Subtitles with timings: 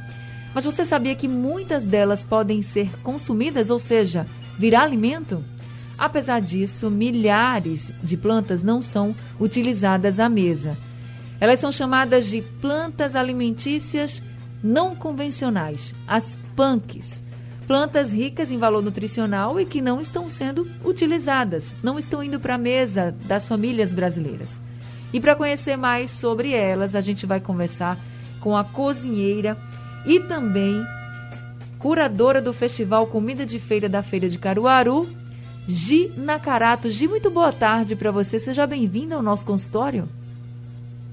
[0.58, 4.26] Mas você sabia que muitas delas podem ser consumidas, ou seja,
[4.58, 5.44] virar alimento?
[5.96, 10.76] Apesar disso, milhares de plantas não são utilizadas à mesa.
[11.38, 14.20] Elas são chamadas de plantas alimentícias
[14.60, 17.20] não convencionais, as punks.
[17.68, 22.56] Plantas ricas em valor nutricional e que não estão sendo utilizadas, não estão indo para
[22.56, 24.58] a mesa das famílias brasileiras.
[25.12, 27.96] E para conhecer mais sobre elas, a gente vai conversar
[28.40, 29.56] com a cozinheira
[30.08, 30.82] e também
[31.78, 35.06] curadora do Festival Comida de Feira da Feira de Caruaru,
[35.68, 36.90] Gi Nakarato.
[36.90, 38.38] Gi, muito boa tarde para você.
[38.38, 40.08] Seja bem-vinda ao nosso consultório.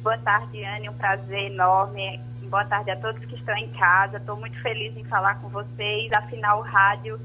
[0.02, 0.88] Boa tarde, Anne.
[0.89, 2.22] Um prazer enorme.
[2.50, 4.16] Boa tarde a todos que estão em casa.
[4.16, 6.09] Estou muito feliz em falar com vocês.
[6.14, 7.19] Afinal, o rádio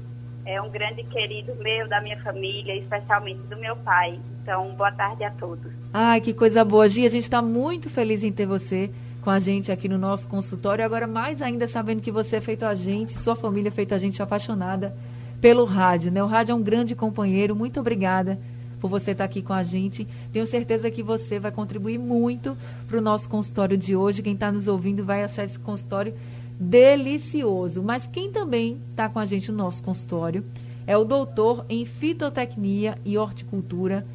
[0.45, 4.19] é um grande querido meu, da minha família, especialmente do meu pai.
[4.41, 5.71] Então, boa tarde a todos.
[5.93, 7.05] Ai, que coisa boa, Gi.
[7.05, 10.83] A gente está muito feliz em ter você com a gente aqui no nosso consultório.
[10.83, 13.97] Agora, mais ainda sabendo que você é feito a gente, sua família é feito a
[13.97, 14.95] gente apaixonada
[15.39, 16.23] pelo rádio, né?
[16.23, 17.55] O rádio é um grande companheiro.
[17.55, 18.39] Muito obrigada
[18.79, 20.07] por você estar aqui com a gente.
[20.33, 24.23] Tenho certeza que você vai contribuir muito para o nosso consultório de hoje.
[24.23, 26.13] Quem está nos ouvindo vai achar esse consultório
[26.59, 27.81] delicioso.
[27.83, 30.43] Mas quem também está com a gente no nosso consultório
[30.87, 34.05] é o doutor em fitotecnia e horticultura,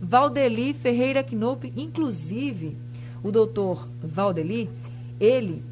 [0.00, 1.70] Valdeli Ferreira Knop.
[1.76, 2.76] Inclusive,
[3.24, 4.70] o doutor Valdeli,
[5.18, 5.64] ele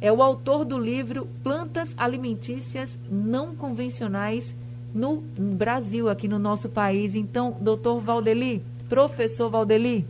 [0.00, 4.54] é o autor do livro Plantas Alimentícias Não Convencionais
[4.94, 7.14] no Brasil, aqui no nosso país.
[7.14, 10.06] Então, doutor Valdeli, professor Valdeli,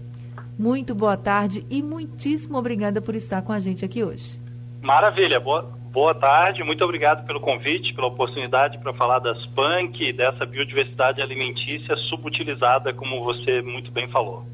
[0.58, 4.40] muito boa tarde e muitíssimo obrigada por estar com a gente aqui hoje.
[4.82, 5.62] Maravilha, boa,
[5.92, 11.96] boa tarde, muito obrigado pelo convite, pela oportunidade para falar das PANC, dessa biodiversidade alimentícia
[12.08, 14.44] subutilizada, como você muito bem falou.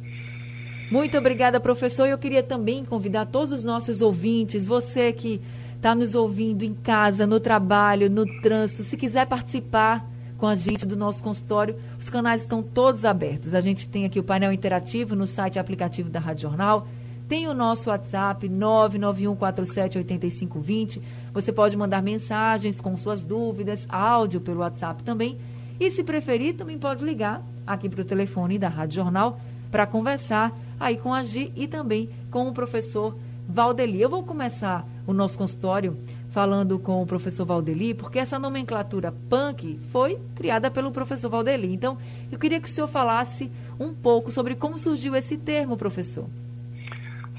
[0.91, 2.06] Muito obrigada, professor.
[2.06, 5.41] Eu queria também convidar todos os nossos ouvintes, você que
[5.77, 10.87] está nos ouvindo em casa, no trabalho, no trânsito, se quiser participar com a gente
[10.87, 13.55] do nosso consultório, os canais estão todos abertos.
[13.55, 16.87] A gente tem aqui o painel interativo no site e aplicativo da Rádio Jornal.
[17.28, 21.00] Tem o nosso WhatsApp 991478520.
[21.33, 25.39] Você pode mandar mensagens com suas dúvidas, áudio pelo WhatsApp também.
[25.81, 29.41] E se preferir, também pode ligar aqui para o telefone da Rádio Jornal
[29.71, 30.53] para conversar
[30.84, 33.17] aí com a Gi e também com o professor
[33.49, 34.03] Valdeli.
[34.03, 35.97] Eu vou começar o nosso consultório
[36.31, 41.73] falando com o professor Valdeli, porque essa nomenclatura punk foi criada pelo professor Valdeli.
[41.73, 41.97] Então,
[42.31, 43.50] eu queria que o senhor falasse
[43.81, 46.27] um pouco sobre como surgiu esse termo, professor.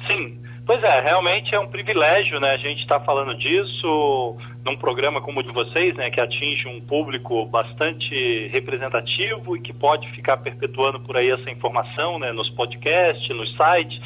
[0.08, 2.52] Sim, pois é, realmente é um privilégio, né?
[2.52, 6.82] A gente está falando disso num programa como o de vocês, né, que atinge um
[6.82, 13.30] público bastante representativo e que pode ficar perpetuando por aí essa informação, né, nos podcasts,
[13.30, 14.02] nos sites.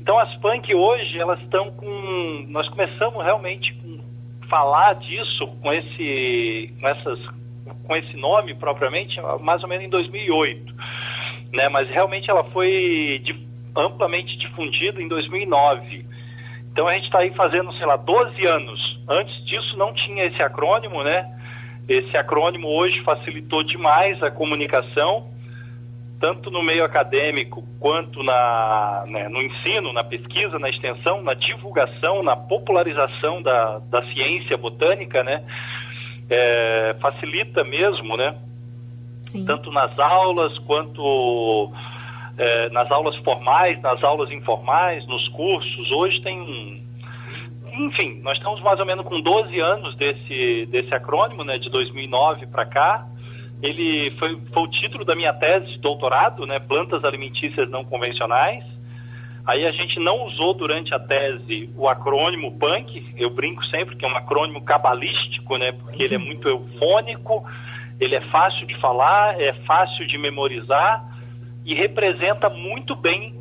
[0.00, 3.98] Então as punk hoje elas estão com, nós começamos realmente com
[4.48, 7.18] falar disso com esse, com essas,
[7.86, 10.74] com esse nome propriamente, mais ou menos em 2008,
[11.52, 11.68] né?
[11.68, 13.20] Mas realmente ela foi
[13.76, 16.06] amplamente difundida em 2009.
[16.72, 19.00] Então a gente está aí fazendo, sei lá, 12 anos.
[19.08, 21.28] Antes disso não tinha esse acrônimo, né?
[21.88, 25.26] Esse acrônimo hoje facilitou demais a comunicação,
[26.20, 32.22] tanto no meio acadêmico quanto na, né, no ensino, na pesquisa, na extensão, na divulgação,
[32.22, 35.42] na popularização da, da ciência botânica, né?
[36.30, 38.36] É, facilita mesmo, né?
[39.22, 39.44] Sim.
[39.44, 41.72] Tanto nas aulas quanto
[42.38, 45.90] é, nas aulas formais, nas aulas informais, nos cursos.
[45.90, 46.86] Hoje tem.
[47.74, 52.46] Enfim, nós estamos mais ou menos com 12 anos desse, desse acrônimo, né, de 2009
[52.46, 53.06] para cá.
[53.60, 58.64] Ele foi, foi o título da minha tese de doutorado, né, Plantas Alimentícias Não Convencionais.
[59.44, 64.04] Aí a gente não usou durante a tese o acrônimo PANC, eu brinco sempre que
[64.04, 67.44] é um acrônimo cabalístico, né, porque ele é muito eufônico,
[67.98, 71.17] ele é fácil de falar, é fácil de memorizar
[71.68, 73.38] e representa muito bem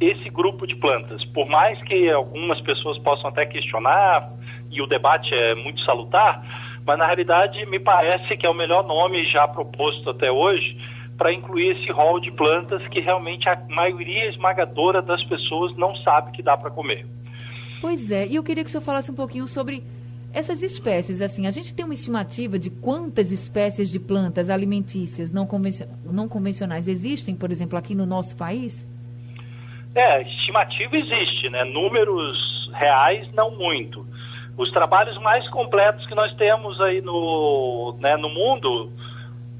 [0.00, 1.24] esse grupo de plantas.
[1.26, 4.28] Por mais que algumas pessoas possam até questionar,
[4.72, 6.42] e o debate é muito salutar,
[6.84, 10.76] mas na realidade me parece que é o melhor nome já proposto até hoje
[11.16, 16.32] para incluir esse rol de plantas que realmente a maioria esmagadora das pessoas não sabe
[16.32, 17.06] que dá para comer.
[17.80, 19.84] Pois é, e eu queria que o senhor falasse um pouquinho sobre
[20.32, 25.44] Essas espécies, assim, a gente tem uma estimativa de quantas espécies de plantas alimentícias não,
[25.44, 28.86] convencio não convencionais existem, por exemplo, aqui no nosso país?
[29.92, 31.64] É, estimativa existe, né?
[31.64, 34.06] Números reais, não muito.
[34.56, 38.92] Os trabalhos mais completos que nós temos aí no, né, no mundo,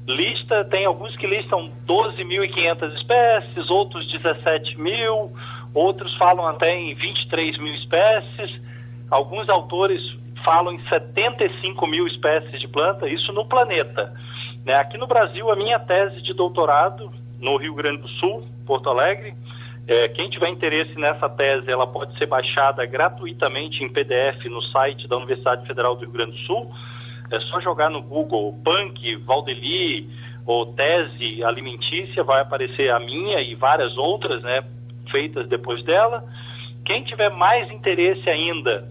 [0.07, 5.33] lista, tem alguns que listam 12.500 espécies, outros 17 mil,
[5.73, 8.61] outros falam até em 23 mil espécies.
[9.09, 10.01] Alguns autores
[10.43, 14.13] falam em 75 mil espécies de planta, isso no planeta.
[14.65, 14.75] Né?
[14.75, 19.33] Aqui no Brasil, a minha tese de doutorado, no Rio Grande do Sul, Porto Alegre,
[19.87, 25.07] é, quem tiver interesse nessa tese, ela pode ser baixada gratuitamente em PDF no site
[25.07, 26.71] da Universidade Federal do Rio Grande do Sul.
[27.31, 30.07] É só jogar no Google Punk, Valdeli
[30.45, 34.63] ou Tese Alimentícia, vai aparecer a minha e várias outras, né,
[35.09, 36.23] feitas depois dela.
[36.85, 38.87] Quem tiver mais interesse ainda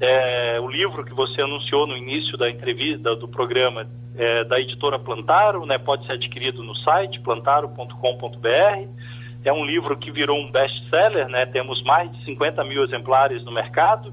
[0.00, 3.86] é, o livro que você anunciou no início da entrevista do programa
[4.16, 8.88] é, da editora Plantaro, né, pode ser adquirido no site plantaro.com.br.
[9.44, 13.52] É um livro que virou um best-seller, né, temos mais de 50 mil exemplares no
[13.52, 14.12] mercado.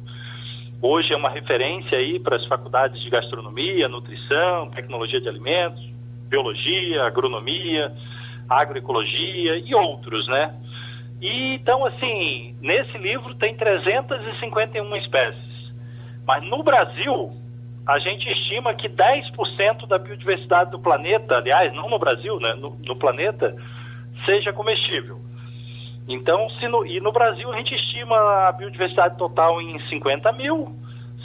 [0.81, 5.81] Hoje é uma referência aí para as faculdades de gastronomia, nutrição, tecnologia de alimentos,
[6.27, 7.93] biologia, agronomia,
[8.49, 10.53] agroecologia e outros, né?
[11.21, 15.46] E, então, assim, nesse livro tem 351 espécies.
[16.27, 17.31] Mas no Brasil,
[17.87, 22.77] a gente estima que 10% da biodiversidade do planeta, aliás, não no Brasil, né, no,
[22.85, 23.55] no planeta,
[24.25, 25.21] seja comestível.
[26.05, 30.75] Então, se no, e no Brasil a gente estima a biodiversidade total em 50 mil,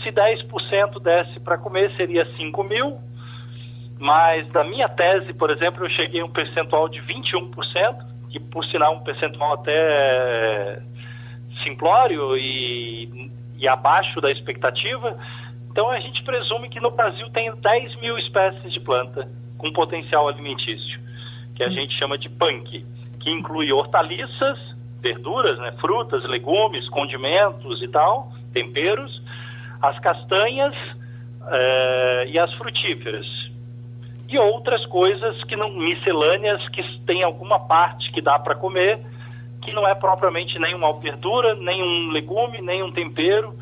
[0.02, 2.98] se 10% desse para comer seria 5 mil,
[3.98, 8.64] mas na minha tese, por exemplo, eu cheguei a um percentual de 21%, que por
[8.66, 10.80] sinal um percentual até
[11.62, 13.30] simplório e
[13.62, 15.16] e abaixo da expectativa.
[15.70, 20.28] Então a gente presume que no Brasil tem 10 mil espécies de planta com potencial
[20.28, 21.00] alimentício,
[21.54, 21.70] que a hum.
[21.70, 22.84] gente chama de punk,
[23.20, 24.58] que inclui hortaliças,
[25.00, 29.22] verduras, né, frutas, legumes, condimentos e tal, temperos,
[29.80, 30.74] as castanhas
[31.48, 33.26] é, e as frutíferas.
[34.28, 39.00] E outras coisas que não miscelâneas que tem alguma parte que dá para comer
[39.62, 43.54] que não é propriamente nenhuma verdura, nem um legume, nem um tempero,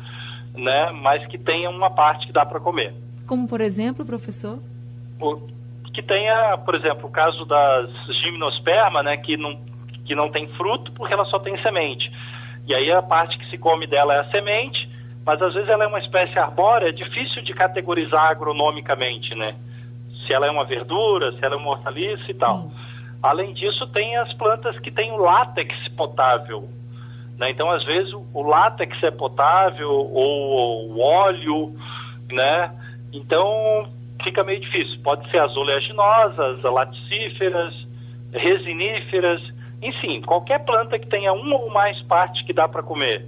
[0.53, 2.93] né, mas que tenha uma parte que dá para comer.
[3.27, 4.59] Como, por exemplo, professor?
[5.19, 5.39] O,
[5.93, 7.89] que tenha, por exemplo, o caso das
[8.21, 9.59] gimnosperma, né, que não,
[10.05, 12.11] que não tem fruto porque ela só tem semente.
[12.67, 14.89] E aí a parte que se come dela é a semente,
[15.25, 19.55] mas às vezes ela é uma espécie arbórea, é difícil de categorizar agronomicamente, né?
[20.25, 22.71] Se ela é uma verdura, se ela é uma hortaliça e tal.
[23.21, 26.67] Além disso, tem as plantas que têm o látex potável.
[27.37, 27.51] Né?
[27.51, 31.75] Então, às vezes, o látex é potável ou o óleo,
[32.31, 32.71] né?
[33.13, 33.89] Então,
[34.23, 34.99] fica meio difícil.
[35.03, 37.87] Pode ser as oleaginosas, laticíferas,
[38.33, 39.41] resiníferas,
[39.81, 43.25] enfim, qualquer planta que tenha uma ou mais partes que dá para comer,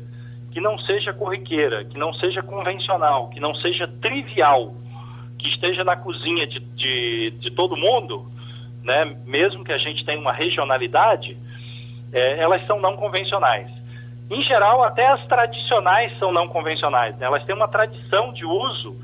[0.52, 4.74] que não seja corriqueira, que não seja convencional, que não seja trivial,
[5.40, 8.32] que esteja na cozinha de, de, de todo mundo,
[8.84, 11.38] né, mesmo que a gente tenha uma regionalidade,
[12.12, 13.68] é, elas são não convencionais.
[14.30, 17.18] Em geral, até as tradicionais são não convencionais.
[17.18, 17.26] Né?
[17.26, 18.96] Elas têm uma tradição de uso,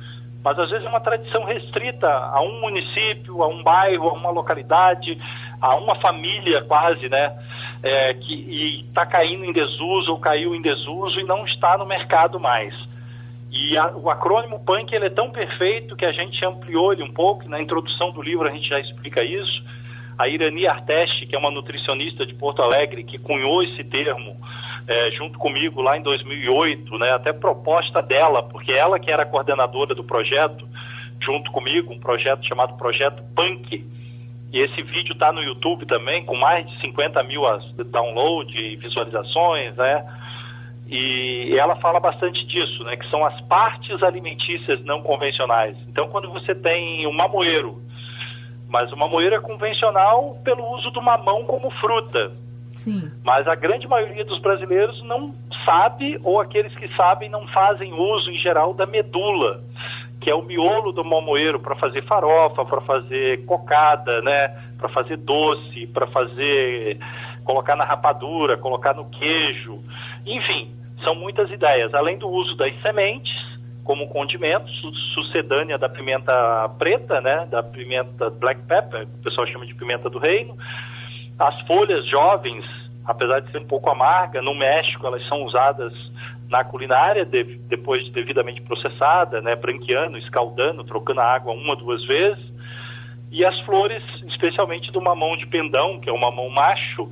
[0.43, 4.29] mas às vezes é uma tradição restrita a um município, a um bairro, a uma
[4.29, 5.17] localidade,
[5.61, 7.37] a uma família quase, né?
[7.81, 12.39] É, que está caindo em desuso ou caiu em desuso e não está no mercado
[12.39, 12.73] mais.
[13.51, 17.11] E a, o acrônimo PUNK ele é tão perfeito que a gente ampliou ele um
[17.11, 19.63] pouco, na introdução do livro a gente já explica isso.
[20.17, 24.35] A Irani Arteste, que é uma nutricionista de Porto Alegre, que cunhou esse termo
[24.87, 29.95] é, junto comigo lá em 2008, né, até proposta dela, porque ela que era coordenadora
[29.95, 30.67] do projeto,
[31.21, 33.85] junto comigo, um projeto chamado Projeto Punk.
[34.51, 37.43] E esse vídeo está no YouTube também, com mais de 50 mil
[37.85, 40.03] downloads e visualizações, né?
[40.91, 45.77] E ela fala bastante disso, né, que são as partes alimentícias não convencionais.
[45.87, 47.79] Então, quando você tem um mamoeiro,
[48.67, 52.31] mas o mamoeiro é convencional pelo uso do mamão como fruta.
[52.75, 53.11] Sim.
[53.23, 58.31] Mas a grande maioria dos brasileiros não sabe, ou aqueles que sabem não fazem uso,
[58.31, 59.61] em geral, da medula,
[60.19, 64.47] que é o miolo do mamoeiro para fazer farofa, para fazer cocada, né,
[64.79, 66.97] para fazer doce, para fazer
[67.43, 69.83] colocar na rapadura, colocar no queijo,
[70.25, 73.49] enfim, são muitas ideias, além do uso das sementes
[73.83, 74.69] como condimento,
[75.15, 80.19] sucedânea da pimenta preta, né, da pimenta black pepper, o pessoal chama de pimenta do
[80.19, 80.55] reino.
[81.39, 82.63] As folhas jovens,
[83.03, 85.91] apesar de ser um pouco amarga, no México elas são usadas
[86.49, 92.05] na culinária, de, depois de devidamente processada, né, branqueando, escaldando, trocando a água uma, duas
[92.05, 92.43] vezes.
[93.31, 97.11] E as flores, especialmente do mamão de pendão, que é um mamão macho,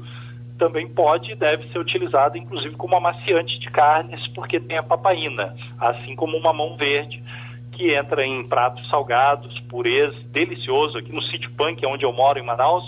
[0.58, 5.56] também pode e deve ser utilizada, inclusive, como amaciante de carnes, porque tem a papaina,
[5.80, 7.24] assim como o mamão verde,
[7.72, 10.98] que entra em pratos salgados, purês, delicioso.
[10.98, 12.84] Aqui no Sítio Punk, onde eu moro, em Manaus,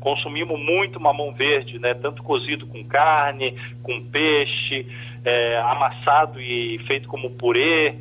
[0.00, 1.94] consumimos muito mamão verde, né?
[1.94, 4.86] tanto cozido com carne, com peixe,
[5.24, 7.94] é, amassado e feito como purê,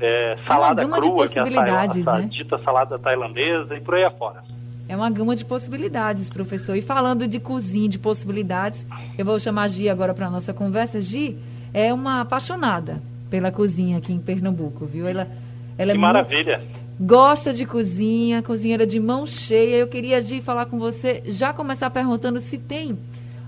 [0.00, 2.28] é, salada é crua, que é a, a, né?
[2.30, 4.42] dita salada tailandesa e por aí afora.
[4.88, 6.76] É uma gama de possibilidades, professor.
[6.76, 8.86] E falando de cozinha, de possibilidades,
[9.18, 11.00] eu vou chamar a Gi agora para a nossa conversa.
[11.00, 11.36] Gi
[11.74, 15.08] é uma apaixonada pela cozinha aqui em Pernambuco, viu?
[15.08, 15.28] Ela,
[15.76, 16.58] ela que é maravilha!
[16.58, 19.76] Muito, gosta de cozinha, cozinheira de mão cheia.
[19.76, 22.96] Eu queria, Gi, falar com você, já começar perguntando se tem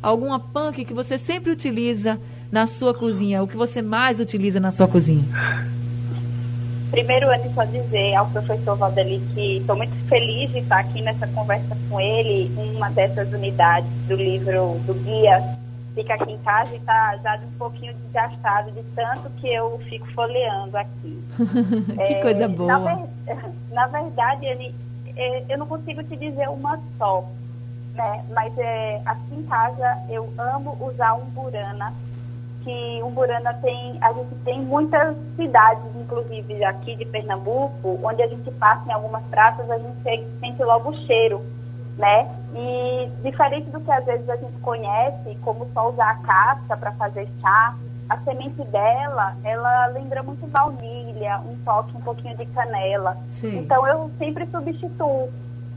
[0.02, 4.71] alguma punk que você sempre utiliza na sua cozinha, o que você mais utiliza na
[4.71, 5.25] sua cozinha.
[6.90, 11.26] Primeiro, antes só dizer ao professor Valdeli que estou muito feliz de estar aqui nessa
[11.28, 12.50] conversa com ele.
[12.57, 15.59] Uma dessas unidades do livro do guia
[15.95, 20.07] fica aqui em casa e está já um pouquinho desgastado de tanto que eu fico
[20.12, 21.23] folheando aqui.
[22.07, 22.78] que é, coisa boa.
[22.78, 23.07] Na,
[23.71, 24.75] na verdade, ele,
[25.14, 27.28] é, eu não consigo te dizer uma só,
[27.95, 28.25] né?
[28.30, 31.92] Mas é, aqui em casa eu amo usar um burana
[32.62, 38.50] que Umburana tem, a gente tem muitas cidades, inclusive aqui de Pernambuco, onde a gente
[38.53, 41.45] passa em algumas praças, a gente sente logo o cheiro,
[41.97, 42.29] né?
[42.55, 46.93] E diferente do que às vezes a gente conhece, como só usar a casca para
[46.93, 47.75] fazer chá,
[48.09, 53.19] a semente dela, ela lembra muito baunilha, um toque um pouquinho de canela.
[53.27, 53.59] Sim.
[53.59, 55.29] Então eu sempre substituo.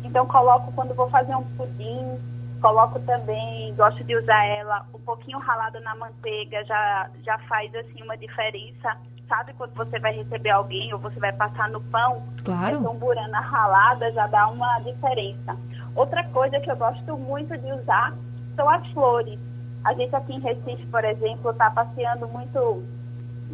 [0.04, 2.18] Então coloco quando vou fazer um pudim,
[2.62, 8.04] Coloco também, gosto de usar ela um pouquinho ralada na manteiga, já, já faz assim
[8.04, 8.96] uma diferença.
[9.28, 12.22] Sabe quando você vai receber alguém ou você vai passar no pão?
[12.44, 12.78] Claro.
[12.78, 15.58] Então, burana ralada já dá uma diferença.
[15.96, 18.16] Outra coisa que eu gosto muito de usar
[18.56, 19.40] são as flores.
[19.84, 22.84] A gente aqui em Recife, por exemplo, está passeando muito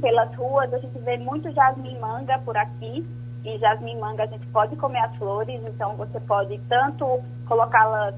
[0.01, 3.07] pelas ruas, a gente vê muito jasmim manga por aqui.
[3.45, 8.13] E jasmim manga a gente pode comer as flores, então você pode tanto colocá-las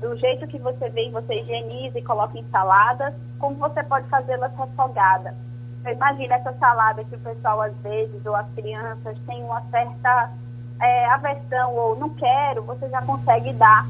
[0.00, 4.52] do jeito que você vê, você higieniza e coloca em saladas, como você pode fazê-las
[4.56, 5.34] refogadas.
[5.80, 10.30] Então, imagina essa salada que o pessoal, às vezes, ou as crianças, têm uma certa
[10.80, 13.86] é, aversão ou não quero, você já consegue dar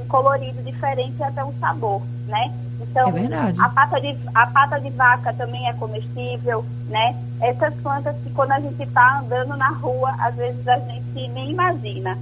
[0.00, 2.52] um colorido diferente e até um sabor, né?
[2.80, 7.16] Então, é a pata, de, a pata de vaca também é comestível, né?
[7.40, 11.50] Essas plantas que quando a gente está andando na rua, às vezes a gente nem
[11.50, 12.18] imagina,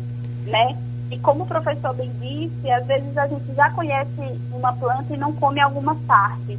[0.47, 0.76] né?
[1.10, 5.16] E como o professor bem disse, às vezes a gente já conhece uma planta e
[5.16, 6.58] não come alguma parte.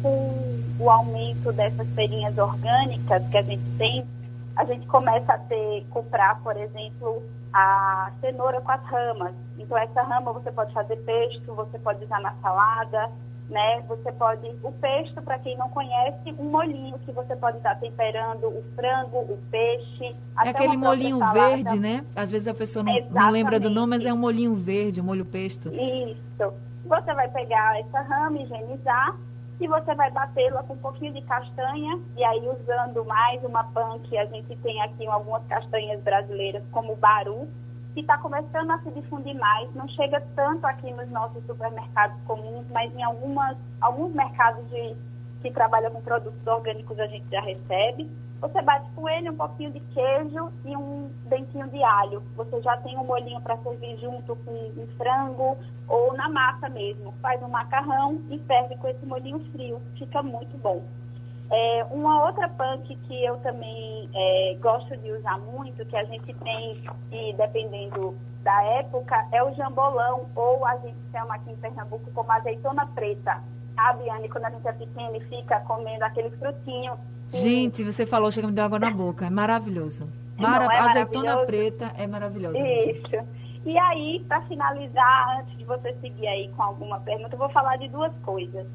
[0.00, 4.06] Com o aumento dessas feirinhas orgânicas que a gente tem,
[4.54, 9.34] a gente começa a ter, comprar, por exemplo, a cenoura com as ramas.
[9.58, 13.10] Então, essa rama você pode fazer pesto, você pode usar na salada,
[13.48, 13.80] né?
[13.88, 18.46] Você pode, o pesto, para quem não conhece, um molhinho que você pode estar temperando
[18.46, 20.14] o frango, o peixe.
[20.44, 22.04] É aquele molhinho verde, né?
[22.14, 25.04] Às vezes a pessoa não, não, lembra do nome, mas é um molhinho verde, um
[25.04, 25.70] molho pesto.
[25.72, 26.52] Isso.
[26.84, 29.16] Você vai pegar essa rama, higienizar,
[29.60, 33.98] e você vai batê-la com um pouquinho de castanha, e aí usando mais uma pan
[34.04, 37.48] que a gente tem aqui algumas castanhas brasileiras, como o baru,
[37.94, 42.66] que está começando a se difundir mais, não chega tanto aqui nos nossos supermercados comuns,
[42.70, 44.96] mas em algumas, alguns mercados de,
[45.42, 48.08] que trabalham com produtos orgânicos a gente já recebe.
[48.40, 52.22] Você bate com ele um pouquinho de queijo e um dentinho de alho.
[52.36, 55.56] Você já tem um molhinho para servir junto com um frango
[55.88, 57.12] ou na massa mesmo.
[57.20, 59.82] Faz um macarrão e serve com esse molhinho frio.
[59.98, 60.84] Fica muito bom.
[61.50, 66.34] É, uma outra punk que eu também é, gosto de usar muito, que a gente
[66.34, 72.10] tem, e dependendo da época, é o jambolão, ou a gente chama aqui em Pernambuco
[72.12, 73.42] como azeitona preta.
[73.74, 76.94] Sabe, Anne, quando a gente é pequena e fica comendo aquele frutinho.
[77.32, 79.26] Gente, você falou, chega me deu água na boca.
[79.26, 80.08] É maravilhoso.
[80.36, 82.56] Mara é azeitona preta é maravilhoso.
[82.56, 83.26] Isso.
[83.64, 87.76] E aí, para finalizar, antes de você seguir aí com alguma pergunta, eu vou falar
[87.76, 88.66] de duas coisas.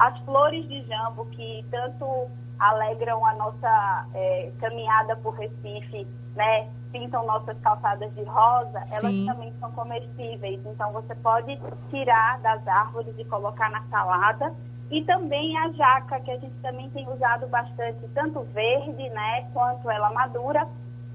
[0.00, 6.70] As flores de jambo, que tanto alegram a nossa é, caminhada por Recife, né?
[6.90, 9.26] Pintam nossas calçadas de rosa, elas Sim.
[9.26, 10.58] também são comestíveis.
[10.64, 14.54] Então você pode tirar das árvores e colocar na salada.
[14.90, 19.90] E também a jaca, que a gente também tem usado bastante, tanto verde, né, quanto
[19.90, 20.66] ela madura.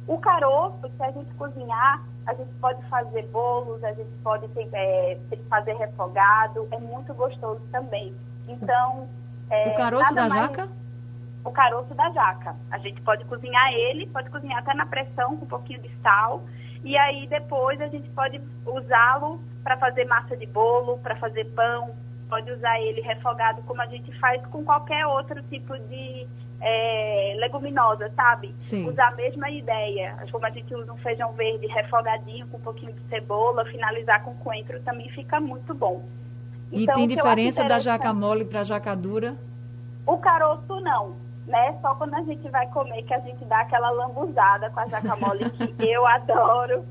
[0.08, 4.70] O caroço, se a gente cozinhar, a gente pode fazer bolos, a gente pode ter,
[4.74, 5.18] é,
[5.50, 8.15] fazer refogado, é muito gostoso também.
[8.48, 9.08] Então.
[9.50, 10.42] É, o caroço da mais...
[10.42, 10.70] jaca?
[11.46, 12.56] o caroço da jaca.
[12.72, 16.44] A gente pode cozinhar ele, pode cozinhar até na pressão com um pouquinho de sal.
[16.84, 21.96] E aí depois a gente pode usá-lo para fazer massa de bolo, para fazer pão,
[22.28, 26.28] pode usar ele refogado como a gente faz com qualquer outro tipo de
[26.60, 28.54] é, leguminosa, sabe?
[28.60, 28.90] Sim.
[28.90, 30.18] Usar a mesma ideia.
[30.32, 34.36] Como a gente usa um feijão verde refogadinho com um pouquinho de cebola, finalizar com
[34.36, 36.04] coentro também fica muito bom.
[36.72, 39.36] E Então, tem diferença da jaca mole para jaca dura?
[40.05, 41.15] O caroço não,
[41.48, 41.77] né?
[41.81, 45.15] Só quando a gente vai comer que a gente dá aquela lambuzada com a jaca
[45.15, 46.86] mole que eu adoro.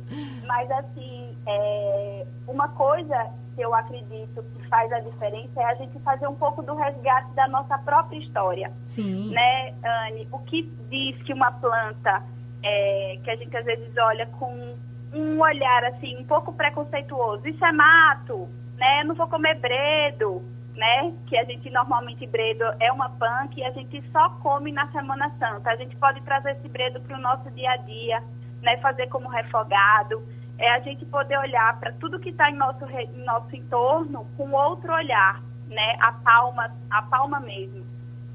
[0.46, 5.98] Mas assim, é, uma coisa que eu acredito que faz a diferença é a gente
[6.00, 8.72] fazer um pouco do resgate da nossa própria história.
[8.88, 9.30] Sim.
[9.32, 10.28] né, Anne?
[10.32, 12.22] O que diz que uma planta
[12.62, 14.74] é, que a gente às vezes olha com
[15.12, 19.02] um olhar assim um pouco preconceituoso, isso é mato, né?
[19.02, 20.42] Eu não vou comer bredo,
[20.74, 21.12] né?
[21.26, 25.30] Que a gente normalmente bredo é uma pan que a gente só come na Semana
[25.38, 25.70] Santa.
[25.70, 28.22] A gente pode trazer esse bredo para o nosso dia a dia,
[28.62, 28.76] né?
[28.78, 30.26] Fazer como refogado.
[30.58, 34.52] É a gente poder olhar para tudo que está em nosso, em nosso entorno com
[34.52, 35.96] outro olhar, né?
[36.00, 37.84] A palma, a palma mesmo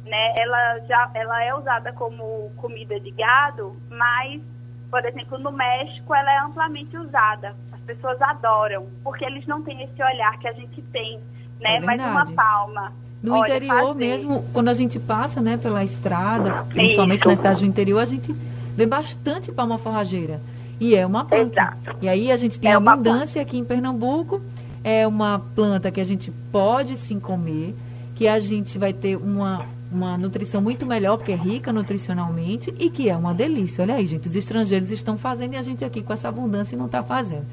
[0.10, 4.41] né, ela já ela é usada como comida de gado, mas,
[4.89, 7.55] por exemplo, no México ela é amplamente usada.
[7.89, 11.19] As pessoas adoram, porque eles não têm esse olhar que a gente tem,
[11.60, 11.77] né?
[11.77, 12.93] É mas uma palma.
[13.22, 14.00] No Olha, interior fazer.
[14.00, 17.27] mesmo, quando a gente passa, né, pela estrada, principalmente Isso.
[17.27, 18.31] na cidade do interior, a gente
[18.75, 20.39] vê bastante palma forrageira.
[20.79, 21.62] E é uma planta.
[21.84, 21.98] Exato.
[22.01, 24.39] E aí a gente tem É abundância aqui em Pernambuco.
[24.84, 27.75] É uma planta que a gente pode sim comer,
[28.15, 32.89] que a gente vai ter uma, uma nutrição muito melhor, porque é rica nutricionalmente e
[32.89, 33.81] que é uma delícia.
[33.84, 36.86] Olha aí, gente, os estrangeiros estão fazendo e a gente aqui com essa abundância não
[36.86, 37.46] está fazendo.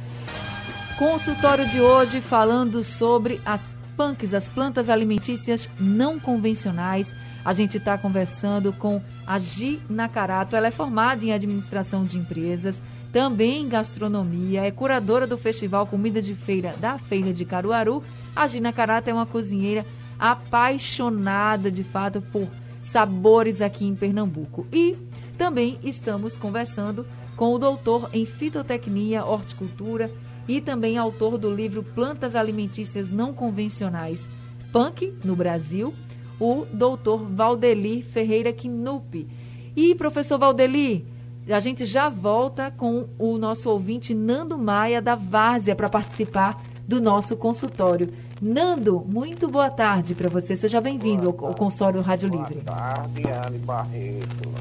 [0.99, 7.13] Consultório de hoje falando sobre as punks, as plantas alimentícias não convencionais.
[7.45, 10.57] A gente está conversando com a Gi Nakarato.
[10.57, 16.21] Ela é formada em administração de empresas, também em gastronomia, é curadora do Festival Comida
[16.21, 18.03] de Feira da Feira de Caruaru.
[18.35, 19.87] A Gi Nakarato é uma cozinheira
[20.19, 22.49] apaixonada, de fato, por
[22.83, 24.67] sabores aqui em Pernambuco.
[24.73, 24.97] E
[25.37, 30.11] também estamos conversando com o doutor em fitotecnia, horticultura
[30.49, 34.29] e também autor do livro Plantas Alimentícias Não Convencionais,
[34.73, 35.93] Punk, no Brasil,
[36.41, 39.27] o doutor Valdeli Ferreira Knupp.
[39.75, 41.07] E, professor Valdeli,
[41.49, 47.01] a gente já volta com o nosso ouvinte Nando Maia, da Várzea, para participar do
[47.01, 48.13] nosso consultório.
[48.41, 50.55] Nando, muito boa tarde para você.
[50.55, 52.61] Seja bem-vindo ao, ao consultório do Rádio Livre.
[52.61, 54.53] Boa tarde, Anne Barreto.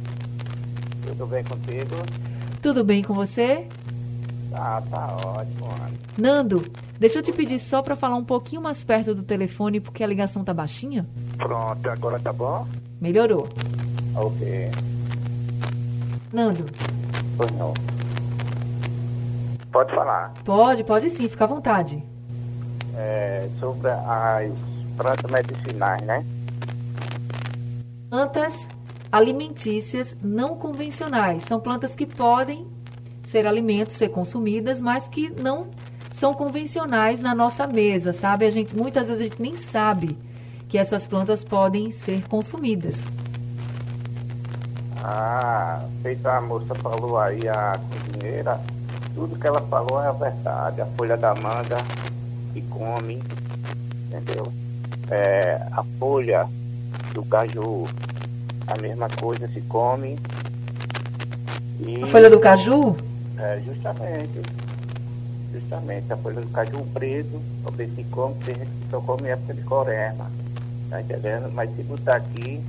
[1.05, 1.95] Tudo bem contigo?
[2.61, 3.67] Tudo bem com você?
[4.49, 5.97] Tá, tá ótimo, Anne.
[6.17, 6.65] Nando,
[6.97, 10.07] deixa eu te pedir só para falar um pouquinho mais perto do telefone, porque a
[10.07, 11.05] ligação tá baixinha.
[11.37, 12.65] Pronto, agora tá bom?
[13.01, 13.49] Melhorou.
[14.15, 14.71] Ok.
[16.31, 16.65] Nando,
[17.37, 17.73] Pois não.
[19.71, 20.33] Pode falar.
[20.45, 22.01] pode, pode sim, fica à vontade.
[22.97, 24.51] É, sobre as
[24.95, 26.25] plantas medicinais, né?
[28.09, 28.67] Plantas
[29.11, 31.43] alimentícias não convencionais.
[31.43, 32.65] São plantas que podem
[33.23, 35.67] ser alimentos, ser consumidas, mas que não
[36.11, 38.45] são convencionais na nossa mesa, sabe?
[38.45, 40.17] A gente muitas vezes a gente nem sabe
[40.69, 43.05] que essas plantas podem ser consumidas.
[45.03, 48.59] Ah, feito a moça falou aí, a cozinheira,
[49.13, 50.81] tudo que ela falou é a verdade.
[50.81, 51.77] A folha da manga
[52.55, 53.21] se come,
[54.07, 54.51] entendeu?
[55.11, 56.47] É, a folha
[57.13, 57.85] do caju,
[58.65, 60.17] a mesma coisa se come.
[61.81, 62.95] E, A folha do caju?
[63.37, 64.41] É, justamente.
[65.51, 69.53] Justamente, a folha do caju preto, também se come, tem gente que só come época
[69.53, 70.31] de corema.
[70.89, 71.51] Tá entendendo?
[71.53, 72.61] Mas se botar aqui,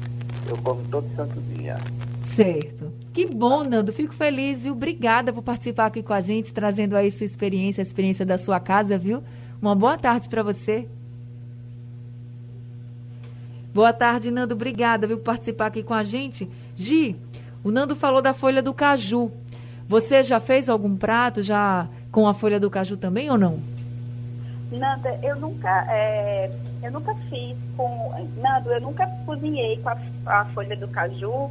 [0.49, 1.79] eu como todo santo dia.
[2.23, 2.93] Certo.
[3.13, 3.93] Que bom, Nando.
[3.93, 4.73] Fico feliz, viu?
[4.73, 8.59] Obrigada por participar aqui com a gente, trazendo aí sua experiência, a experiência da sua
[8.59, 9.23] casa, viu?
[9.61, 10.89] Uma boa tarde para você.
[13.75, 14.55] Boa tarde, Nando.
[14.55, 16.49] Obrigada, viu, por participar aqui com a gente.
[16.75, 17.17] Gi,
[17.63, 19.31] o Nando falou da folha do caju.
[19.89, 23.61] Você já fez algum prato já com a folha do caju também ou não?
[24.71, 26.51] Nanda, eu nunca, é,
[26.83, 28.13] eu nunca fiz com.
[28.37, 31.51] Nando, eu nunca cozinhei com a, a folha do caju,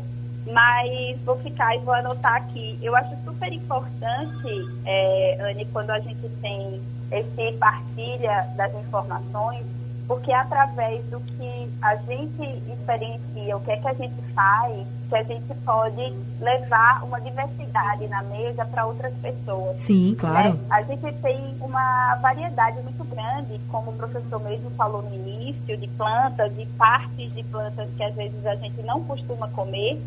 [0.51, 2.77] mas vou ficar e vou anotar aqui.
[2.81, 9.65] Eu acho super importante, é, Anne, quando a gente tem esse partilha das informações,
[10.07, 14.87] porque é através do que a gente experiencia, o que é que a gente faz,
[15.09, 19.81] que a gente pode levar uma diversidade na mesa para outras pessoas.
[19.81, 20.53] Sim, claro.
[20.53, 20.59] Né?
[20.69, 25.87] A gente tem uma variedade muito grande, como o professor mesmo falou no início, de
[25.89, 29.99] plantas e partes de plantas que às vezes a gente não costuma comer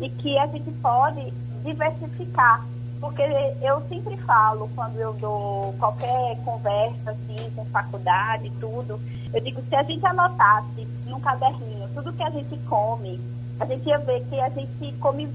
[0.00, 2.64] e que a gente pode diversificar
[3.04, 3.22] porque
[3.60, 8.98] eu sempre falo, quando eu dou qualquer conversa, assim, com faculdade, tudo,
[9.30, 13.20] eu digo, se a gente anotasse num caderninho tudo que a gente come,
[13.60, 15.28] a gente ia ver que a gente come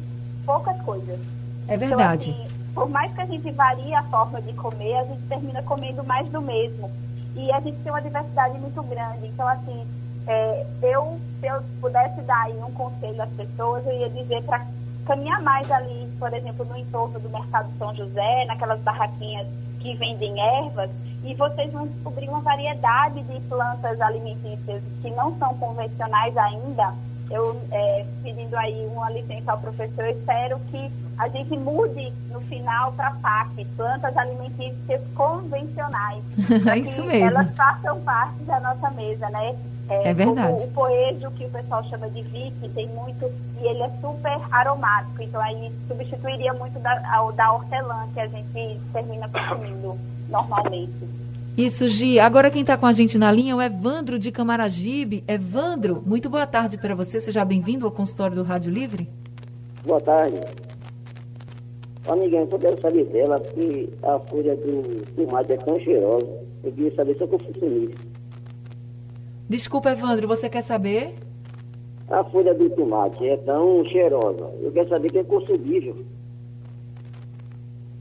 [0.48, 1.20] poucas coisas.
[1.68, 2.32] É verdade.
[2.32, 5.62] Então, assim, por mais que a gente varie a forma de comer, a gente termina
[5.62, 6.90] comendo mais do mesmo.
[7.36, 9.28] E a gente tem uma diversidade muito grande.
[9.28, 9.86] Então, assim,
[10.26, 14.66] é, eu, se eu pudesse dar aí um conselho às pessoas, eu ia dizer para
[15.06, 19.48] caminhar mais ali, por exemplo, no entorno do Mercado São José, naquelas barraquinhas
[19.80, 20.90] que vendem ervas,
[21.24, 26.94] e vocês vão descobrir uma variedade de plantas alimentícias que não são convencionais ainda.
[27.30, 32.94] Eu, é, pedindo aí uma licença ao professor, espero que a gente mude no final
[32.94, 36.24] para PAC, plantas alimentícias convencionais.
[36.68, 37.38] É isso mesmo.
[37.38, 39.56] Elas façam parte da nossa mesa, né?
[39.90, 40.64] É, é verdade.
[40.64, 43.26] o poejo, que o pessoal chama de vique, tem muito,
[43.60, 46.96] e ele é super aromático, então aí substituiria muito da,
[47.32, 49.98] da hortelã que a gente termina consumindo
[50.30, 51.20] normalmente.
[51.58, 52.20] Isso, Gi.
[52.20, 55.24] Agora quem está com a gente na linha é o Evandro de Camaragibe.
[55.28, 57.20] Evandro, muito boa tarde para você.
[57.20, 59.10] Seja bem-vindo ao consultório do Rádio Livre.
[59.84, 60.40] Boa tarde.
[62.08, 66.28] Amiguinho, eu quero saber dela que a folha do tomate é tão cheirosa.
[66.64, 68.09] Eu queria saber se eu consigo isso.
[69.50, 71.16] Desculpa, Evandro, você quer saber?
[72.08, 74.46] A folha do tomate é tão cheirosa.
[74.62, 76.06] Eu quero saber que é consumível.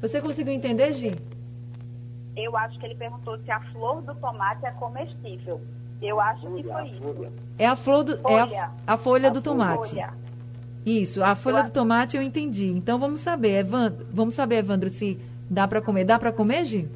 [0.03, 1.17] Você conseguiu entender, Gi?
[2.37, 5.59] Eu acho que ele perguntou se a flor do tomate é comestível.
[6.03, 7.33] Eu acho folha, que foi isso.
[7.59, 8.55] É a flor do, folha.
[8.55, 9.91] É a, a folha a do tomate.
[9.91, 10.15] Folha.
[10.85, 12.69] Isso, a folha eu do tomate eu entendi.
[12.69, 16.05] Então vamos saber, Evandro, vamos saber, Evandro, se dá para comer.
[16.05, 16.89] Dá para comer, Gi?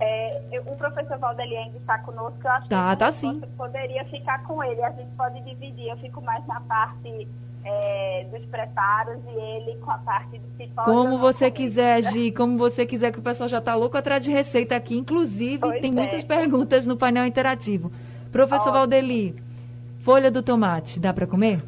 [0.00, 3.40] É, eu, o professor Valdeli ainda está conosco, eu acho tá, que tá sim.
[3.56, 4.82] poderia ficar com ele.
[4.82, 5.88] A gente pode dividir.
[5.88, 7.28] Eu fico mais na parte
[7.64, 10.84] é, dos preparos e ele com a parte do cipó.
[10.84, 14.30] Como você quiser, Gi, como você quiser, que o pessoal já está louco atrás de
[14.30, 14.96] receita aqui.
[14.96, 15.94] Inclusive, pois tem é.
[15.94, 17.92] muitas perguntas no painel interativo.
[18.32, 18.72] Professor Ótimo.
[18.72, 19.34] Valdeli,
[20.00, 21.62] folha do tomate, dá para comer?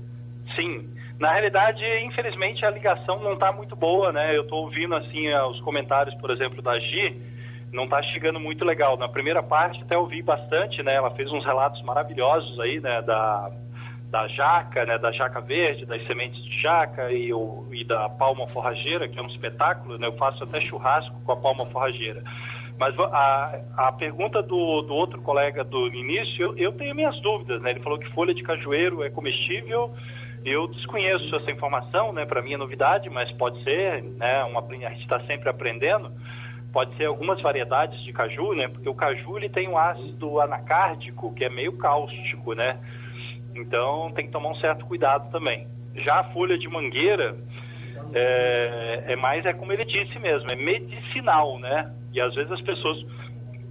[0.56, 0.88] Sim.
[1.18, 4.36] Na realidade, infelizmente, a ligação não está muito boa, né?
[4.36, 7.31] Eu estou ouvindo, assim, os comentários, por exemplo, da Gi,
[7.72, 8.96] não está chegando muito legal.
[8.96, 10.94] Na primeira parte até ouvi bastante, né?
[10.94, 13.00] Ela fez uns relatos maravilhosos aí, né?
[13.02, 13.50] Da,
[14.10, 14.98] da jaca, né?
[14.98, 19.22] Da jaca verde, das sementes de jaca e, o, e da palma forrageira, que é
[19.22, 20.06] um espetáculo, né?
[20.06, 22.22] Eu faço até churrasco com a palma forrageira.
[22.78, 27.62] Mas a, a pergunta do, do outro colega do início, eu, eu tenho minhas dúvidas,
[27.62, 27.70] né?
[27.70, 29.94] Ele falou que folha de cajueiro é comestível.
[30.44, 32.26] Eu desconheço essa informação, né?
[32.26, 34.44] Para mim é novidade, mas pode ser, né?
[34.44, 36.12] Uma, a gente está sempre aprendendo
[36.72, 38.68] pode ser algumas variedades de caju, né?
[38.68, 42.78] Porque o caju ele tem um ácido anacárdico que é meio cáustico, né?
[43.54, 45.66] Então tem que tomar um certo cuidado também.
[45.96, 47.36] Já a folha de mangueira
[48.14, 51.92] é, é mais, é como ele disse mesmo, é medicinal, né?
[52.12, 53.04] E às vezes as pessoas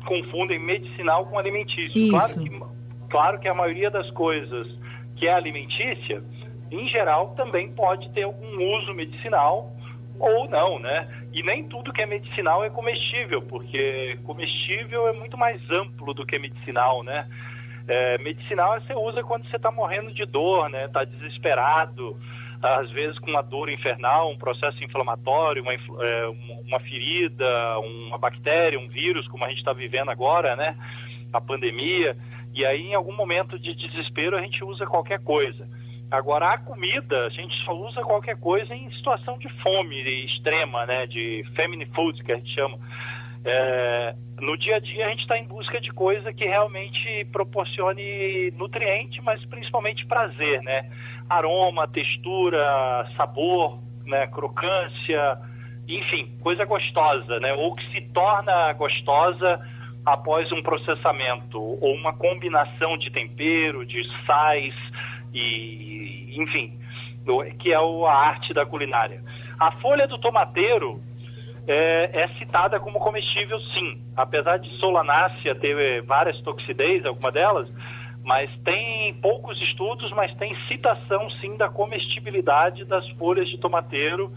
[0.06, 2.10] confundem medicinal com alimentício.
[2.10, 2.62] Claro que,
[3.10, 4.68] claro que a maioria das coisas
[5.16, 6.24] que é alimentícia,
[6.72, 9.72] em geral, também pode ter algum uso medicinal
[10.20, 11.08] ou não, né?
[11.34, 16.26] E nem tudo que é medicinal é comestível, porque comestível é muito mais amplo do
[16.26, 17.28] que medicinal, né?
[17.88, 20.86] É, medicinal você usa quando você está morrendo de dor, né?
[20.86, 22.18] Está desesperado,
[22.62, 26.28] às vezes com uma dor infernal, um processo inflamatório, uma, é,
[26.68, 30.76] uma ferida, uma bactéria, um vírus, como a gente está vivendo agora, né?
[31.34, 32.16] A pandemia.
[32.54, 35.68] E aí, em algum momento de desespero, a gente usa qualquer coisa.
[36.12, 41.08] Agora, a comida, a gente só usa qualquer coisa em situação de fome extrema, né?
[41.08, 42.78] De famine food, que a gente chama.
[43.46, 48.52] É, no dia a dia, a gente está em busca de coisa que realmente proporcione
[48.52, 50.92] nutriente, mas principalmente prazer, né?
[51.30, 54.28] Aroma, textura, sabor, né?
[54.28, 55.40] crocância,
[55.88, 57.54] enfim, coisa gostosa, né?
[57.54, 59.60] Ou que se torna gostosa
[60.06, 64.76] após um processamento, ou uma combinação de tempero, de sais,
[65.34, 66.80] e enfim,
[67.60, 69.24] que é a arte da culinária.
[69.60, 71.02] A folha do tomateiro
[71.68, 77.70] é, é, citada como comestível, sim, apesar de Solanácea ter várias toxidez, alguma delas,
[78.24, 84.32] mas tem poucos estudos, mas tem citação, sim, da comestibilidade das folhas de tomateiro,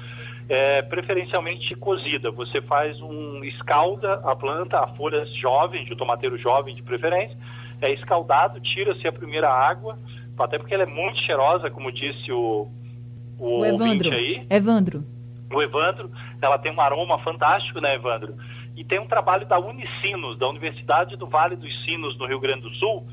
[0.49, 2.31] é, preferencialmente cozida.
[2.31, 7.37] Você faz um escalda a planta, a folhas jovens, de tomateiro jovem de preferência,
[7.81, 9.99] é escaldado, tira-se a primeira água,
[10.39, 12.69] até porque ela é muito cheirosa, como disse o,
[13.39, 14.13] o, O Evandro.
[14.13, 15.05] aí Evandro.
[15.53, 16.11] o Evandro,
[16.43, 18.35] ela tem um aroma fantástico, né, Evandro?
[18.77, 22.63] E tem um trabalho da Unicinos, da Universidade do Vale dos Sinos, no Rio Grande
[22.63, 23.07] do Sul,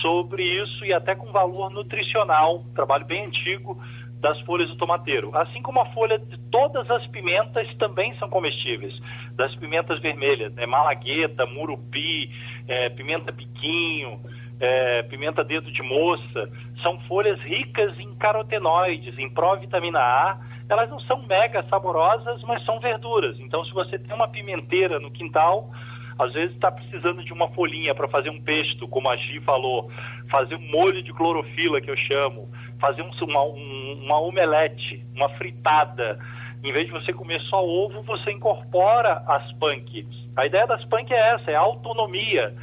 [0.00, 3.76] sobre isso e até com valor nutricional, trabalho bem antigo
[4.20, 5.36] das folhas do tomateiro.
[5.36, 8.94] Assim como a folha de todas as pimentas também são comestíveis,
[9.34, 10.66] das pimentas vermelhas, né?
[10.66, 12.30] malagueta, murupi,
[12.68, 14.20] eh, pimenta piquinho,
[14.60, 16.50] eh, pimenta dedo de moça,
[16.82, 22.78] são folhas ricas em carotenoides, em provitamina A, elas não são mega saborosas, mas são
[22.78, 23.38] verduras.
[23.40, 25.70] Então, se você tem uma pimenteira no quintal,
[26.18, 29.90] às vezes está precisando de uma folhinha para fazer um pesto, como a Gi falou,
[30.30, 35.30] fazer um molho de clorofila, que eu chamo, fazer um, uma, um, uma omelete, uma
[35.30, 36.18] fritada.
[36.62, 40.06] Em vez de você comer só ovo, você incorpora as punk.
[40.36, 42.54] A ideia das punk é essa, é autonomia,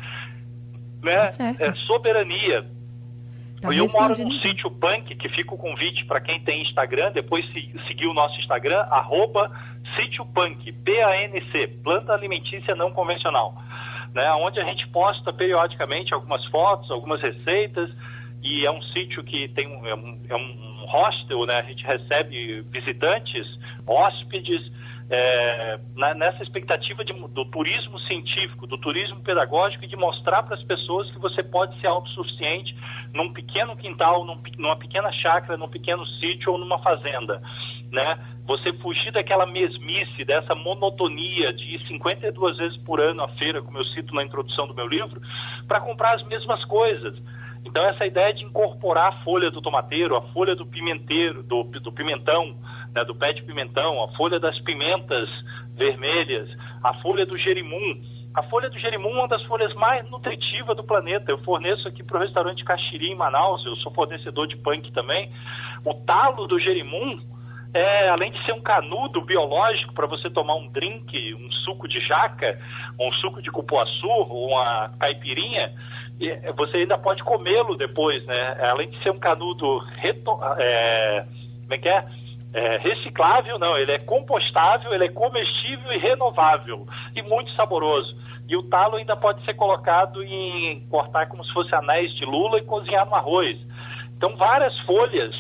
[1.08, 1.26] né?
[1.26, 1.62] Tá certo.
[1.62, 2.66] é soberania.
[3.62, 4.40] Tá eu moro num então.
[4.40, 8.40] sítio punk, que fica o convite para quem tem Instagram, depois se, seguir o nosso
[8.40, 9.52] Instagram, arroba
[9.96, 13.56] sítio punk, P-A-N-C, planta alimentícia não convencional,
[14.14, 17.90] né, onde a gente posta periodicamente algumas fotos, algumas receitas,
[18.44, 21.84] e é um sítio que tem um, é um, é um hostel, né, a gente
[21.84, 23.48] recebe visitantes,
[23.88, 24.72] hóspedes,
[25.10, 30.56] é, na- nessa expectativa de- do turismo científico, do turismo pedagógico e de mostrar para
[30.56, 32.76] as pessoas que você pode ser autossuficiente
[33.14, 37.42] num pequeno quintal, num numa pequena chácara, num pequeno sítio ou numa fazenda,
[37.92, 38.20] né?
[38.46, 43.78] Você fugir daquela mesmice, dessa monotonia de ir 52 vezes por ano à feira, como
[43.78, 45.22] eu cito na introdução do meu livro,
[45.68, 47.18] para comprar as mesmas coisas.
[47.66, 51.92] Então essa ideia de incorporar a folha do tomateiro, a folha do pimenteiro, do, do
[51.92, 52.56] pimentão,
[52.98, 55.30] né, do pé de pimentão, a folha das pimentas
[55.76, 56.50] vermelhas,
[56.84, 58.02] a folha do gerimum.
[58.34, 61.32] A folha do gerimum é uma das folhas mais nutritivas do planeta.
[61.32, 65.32] Eu forneço aqui para o restaurante Caxiri, em Manaus, eu sou fornecedor de punk também.
[65.86, 67.20] O talo do gerimum,
[67.74, 72.00] é, além de ser um canudo biológico para você tomar um drink, um suco de
[72.00, 72.60] jaca,
[73.00, 75.74] um suco de cupuaçu, uma caipirinha,
[76.56, 78.58] você ainda pode comê-lo depois, né?
[78.72, 81.26] Além de ser um canudo reto, é,
[81.62, 82.06] como é que é?
[82.60, 88.18] É, reciclável, não, ele é compostável, ele é comestível e renovável e muito saboroso.
[88.50, 92.58] E o talo ainda pode ser colocado em cortar como se fosse anéis de lula
[92.58, 93.56] e cozinhar no arroz.
[94.16, 95.36] Então, várias folhas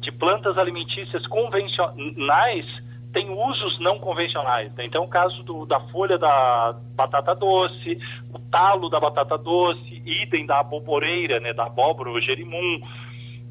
[0.00, 2.66] de plantas alimentícias convencionais
[3.12, 4.74] têm usos não convencionais.
[4.74, 4.84] né?
[4.86, 7.96] Então, o caso do- da folha da batata doce,
[8.34, 12.80] o talo da batata doce, idem da aboboreira, né, da abóbora, o gerimum,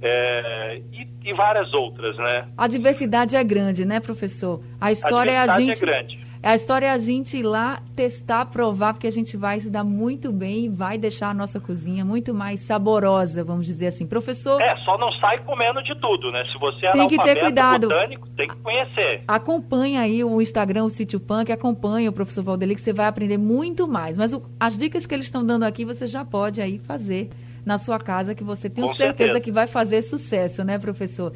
[0.01, 2.47] é, e, e várias outras, né?
[2.57, 4.61] A diversidade é grande, né, professor?
[4.79, 5.83] A história é a diversidade gente.
[5.83, 6.29] é grande.
[6.41, 9.83] A história é a gente ir lá testar, provar, porque a gente vai se dar
[9.83, 14.07] muito bem e vai deixar a nossa cozinha muito mais saborosa, vamos dizer assim.
[14.07, 16.45] Professor, É, só não sai comendo de tudo, né?
[16.49, 17.89] Se você é Tem que ter cuidado.
[17.89, 19.21] botânico, tem que conhecer.
[19.27, 23.37] acompanha aí o Instagram, o Sítio Punk, acompanha o professor Valdeli, que você vai aprender
[23.37, 24.15] muito mais.
[24.15, 27.29] Mas o- as dicas que eles estão dando aqui, você já pode aí fazer
[27.65, 29.39] na sua casa, que você tem Com certeza certeza.
[29.41, 31.33] que vai fazer sucesso, né, professor?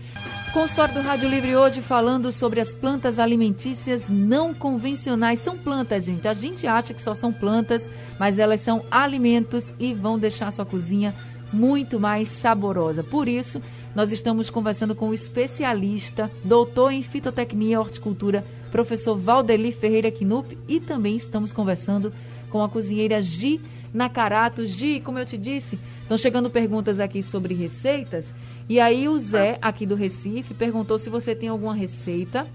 [0.53, 5.39] Consultório do Rádio Livre hoje falando sobre as plantas alimentícias não convencionais.
[5.39, 6.27] São plantas, gente.
[6.27, 10.51] A gente acha que só são plantas, mas elas são alimentos e vão deixar a
[10.51, 11.13] sua cozinha
[11.51, 13.03] muito mais saborosa.
[13.03, 13.62] Por isso,
[13.95, 20.57] nós estamos conversando com o especialista, doutor em fitotecnia e horticultura, professor Valdeli Ferreira Knupp,
[20.67, 22.12] e também estamos conversando
[22.49, 23.62] com a cozinheira Gi
[23.93, 24.65] Nakarato.
[24.65, 28.33] Gi, como eu te disse, estão chegando perguntas aqui sobre receitas.
[28.69, 32.45] E aí o Zé, aqui do Recife, perguntou se você tem alguma receita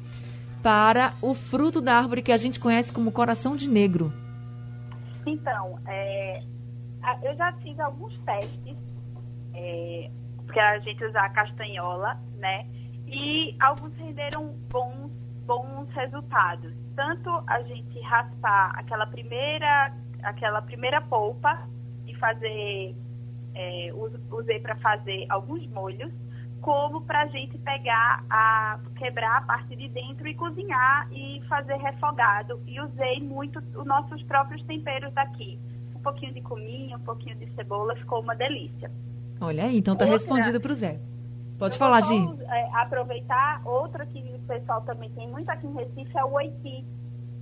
[0.63, 4.13] para o fruto da árvore que a gente conhece como coração de negro.
[5.27, 6.43] Então, é,
[7.23, 8.77] eu já fiz alguns testes
[9.55, 10.11] é,
[10.53, 12.67] que a gente usa a castanhola, né?
[13.07, 15.11] E alguns renderam bons,
[15.47, 16.73] bons resultados.
[16.95, 21.67] Tanto a gente raspar aquela primeira, aquela primeira polpa
[22.07, 22.95] e fazer,
[23.59, 26.13] é, us- usei para fazer alguns molhos,
[26.61, 31.77] como para a gente pegar a quebrar a parte de dentro e cozinhar e fazer
[31.77, 32.61] refogado.
[32.67, 35.59] E usei muito os nossos próprios temperos aqui.
[35.95, 38.91] Um pouquinho de cominho, um pouquinho de cebola, ficou uma delícia.
[39.41, 41.01] Olha aí, então tá Outra- respondido para o Zé.
[41.59, 42.15] Pode falar, Gi.
[42.49, 46.85] é, aproveitar, outra que o pessoal também tem muito aqui em Recife é o oiti.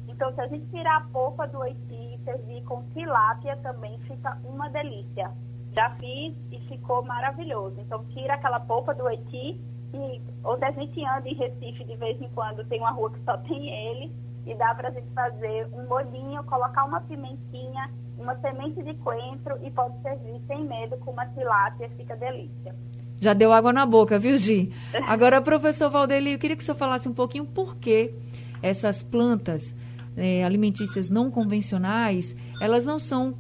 [0.09, 1.79] Então, se a gente tirar a polpa do oiti
[2.15, 5.31] e servir com tilápia, também fica uma delícia.
[5.79, 7.77] Já fiz e ficou maravilhoso.
[7.79, 9.61] Então, tira aquela polpa do oiti
[9.93, 13.23] e onde a gente anda em Recife, de vez em quando, tem uma rua que
[13.25, 14.11] só tem ele.
[14.47, 19.59] e dá para a gente fazer um bolinho, colocar uma pimentinha, uma semente de coentro
[19.61, 22.73] e pode servir sem medo com uma tilápia, fica delícia.
[23.19, 24.73] Já deu água na boca, viu, Gi?
[25.09, 28.15] Agora, professor Valdeli, eu queria que o senhor falasse um pouquinho por que
[28.63, 29.75] essas plantas
[30.17, 33.35] é, alimentícias não convencionais, elas não são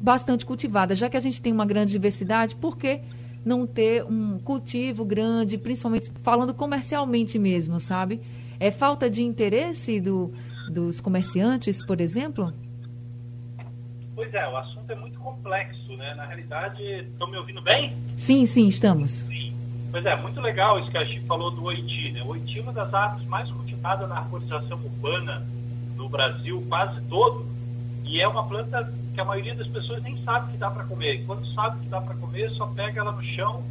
[0.00, 0.98] bastante cultivadas.
[0.98, 3.00] Já que a gente tem uma grande diversidade, por que
[3.44, 8.20] não ter um cultivo grande, principalmente falando comercialmente mesmo, sabe?
[8.60, 10.32] É falta de interesse do,
[10.70, 12.52] dos comerciantes, por exemplo?
[14.14, 16.14] Pois é, o assunto é muito complexo, né?
[16.14, 17.96] Na realidade, estão me ouvindo bem?
[18.16, 19.10] Sim, sim, estamos.
[19.10, 19.54] Sim.
[19.90, 22.22] Pois é, muito legal isso que a gente falou do oiti, né?
[22.22, 25.46] O oiti é uma das árvores mais cultivadas na arborização urbana
[25.96, 27.46] no Brasil quase todo,
[28.04, 31.14] e é uma planta que a maioria das pessoas nem sabe que dá para comer.
[31.16, 33.64] E quando sabe que dá para comer, só pega ela no chão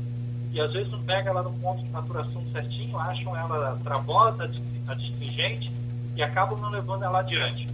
[0.51, 4.51] e às vezes não pega ela no ponto de maturação certinho, acham ela travosa,
[4.87, 5.71] adstringente
[6.17, 7.65] e acabam não levando ela adiante.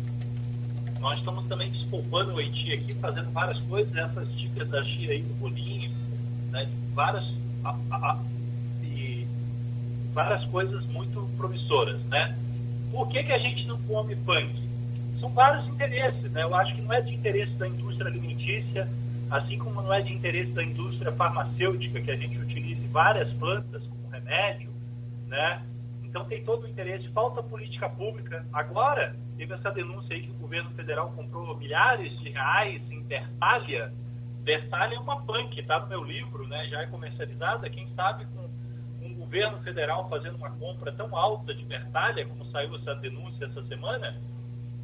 [1.00, 5.24] Nós estamos também despolpando o Haiti aqui, fazendo várias coisas, essas dicas da Gia aí
[5.24, 5.90] do bolinho,
[6.52, 7.26] né, várias,
[7.64, 8.20] a, a,
[8.84, 9.28] e
[10.14, 12.38] várias coisas muito promissoras, né?
[12.92, 14.62] Por que, que a gente não come punk?
[15.24, 16.44] São vários interesses, né?
[16.44, 18.90] Eu acho que não é de interesse da indústria alimentícia,
[19.32, 23.82] assim como não é de interesse da indústria farmacêutica que a gente utilize várias plantas
[23.88, 24.70] como remédio,
[25.28, 25.64] né?
[26.04, 28.46] Então tem todo o interesse, falta política pública.
[28.52, 33.94] Agora, teve essa denúncia aí que o governo federal comprou milhares de reais em Bertalha.
[34.42, 36.68] Bertalha é uma punk, está no meu livro, né?
[36.68, 37.70] já é comercializada.
[37.70, 38.50] Quem sabe com
[39.06, 43.64] um governo federal fazendo uma compra tão alta de Bertalha, como saiu essa denúncia essa
[43.68, 44.18] semana,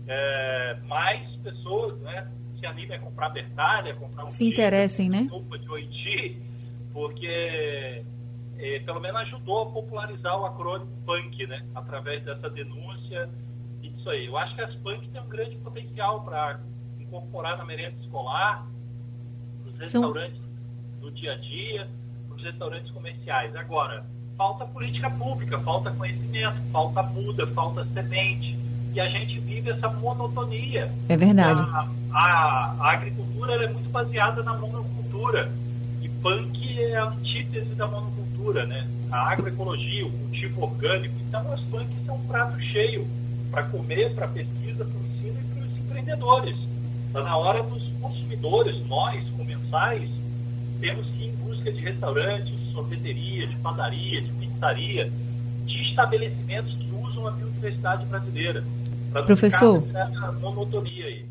[0.10, 2.28] é, mais pessoas né,
[2.60, 5.30] se animem a comprar Bertalha, comprar um se interessem, né?
[5.30, 6.41] de Oiti,
[6.91, 8.04] porque
[8.58, 11.63] é, pelo menos ajudou a popularizar o acrônimo PUNK, né?
[11.76, 13.30] Através dessa denúncia
[13.84, 14.26] e disso aí.
[14.26, 16.60] Eu acho que as PUNK têm um grande potencial para
[17.00, 18.67] incorporar na merenda escolar,
[19.63, 21.02] nos restaurantes São...
[21.02, 21.88] do dia a dia,
[22.28, 23.56] nos restaurantes comerciais.
[23.56, 24.04] Agora,
[24.36, 28.68] falta política pública, falta conhecimento, falta muda, falta semente.
[28.93, 30.91] E a gente vive essa monotonia.
[31.08, 31.62] É verdade.
[31.62, 35.52] A, a, a agricultura é muito baseada na monocultura.
[36.02, 38.30] E punk é a antítese da monocultura
[38.65, 38.88] né?
[39.12, 41.13] A agroecologia, o cultivo orgânico.
[41.28, 43.08] Então, as punks são um prato cheio
[43.52, 46.56] para comer, para pesquisa, para o ensino e para os empreendedores.
[47.08, 50.10] Está na hora dos consumidores, nós, comensais,
[50.80, 55.12] temos que ir em busca de restaurantes, de sorveteria, de padaria, de pizzaria,
[55.65, 58.63] de estabelecimentos que usam a biodiversidade brasileira.
[59.12, 59.84] Professor,
[60.41, 61.26] monotonia aí.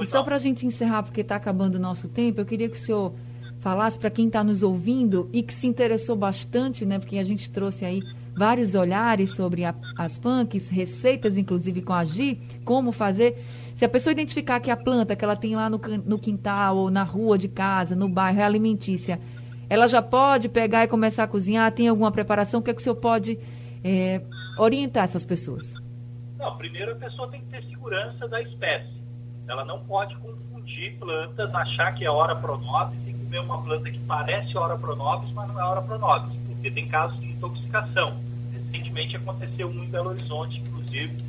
[0.00, 2.76] e só para a gente encerrar, porque está acabando o nosso tempo, eu queria que
[2.76, 3.12] o senhor
[3.60, 6.98] falasse para quem está nos ouvindo e que se interessou bastante, né?
[6.98, 8.02] Porque a gente trouxe aí
[8.34, 13.44] vários olhares sobre a, as punks, receitas inclusive com a Gi, como fazer.
[13.74, 16.90] Se a pessoa identificar que a planta que ela tem lá no, no quintal ou
[16.90, 19.20] na rua de casa, no bairro, é alimentícia,
[19.68, 21.70] ela já pode pegar e começar a cozinhar?
[21.72, 22.60] Tem alguma preparação?
[22.60, 23.38] O que, é que o senhor pode
[23.84, 24.22] é,
[24.58, 25.74] orientar essas pessoas?
[26.40, 28.98] Não, primeiro a pessoa tem que ter segurança da espécie.
[29.46, 33.98] Ela não pode confundir plantas, achar que é hora pronobis e comer uma planta que
[34.00, 38.16] parece ora pronobis, mas não é ora pronobis, porque tem casos de intoxicação.
[38.52, 41.22] Recentemente aconteceu um em Belo Horizonte, inclusive,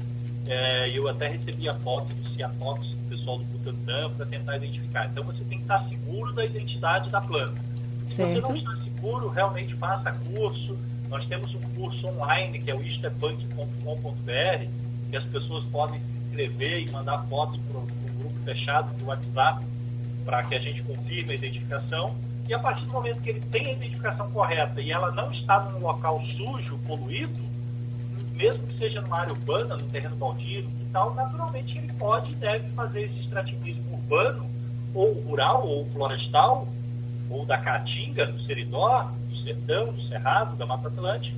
[0.48, 5.08] é, eu até recebi a foto do Ciatox, do pessoal do Butantan, para tentar identificar.
[5.08, 7.62] Então você tem que estar seguro da identidade da planta.
[8.08, 10.78] Se você não está seguro, realmente faça curso.
[11.10, 14.68] Nós temos um curso online, que é o istepunk.com.br,
[15.12, 17.86] que as pessoas podem se inscrever e mandar fotos para o
[18.18, 19.64] grupo fechado do WhatsApp
[20.26, 22.16] para que a gente confirme a identificação.
[22.48, 25.60] E a partir do momento que ele tem a identificação correta e ela não está
[25.66, 27.40] num local sujo, poluído,
[28.34, 32.36] mesmo que seja numa área urbana, no terreno baldio, e tal, naturalmente ele pode e
[32.36, 34.50] deve fazer esse extrativismo urbano,
[34.94, 36.68] ou rural, ou florestal,
[37.30, 41.38] ou da caatinga, do seridó, do sertão, do cerrado, da Mata Atlântica,